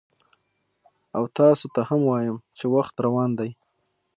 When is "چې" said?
2.57-2.65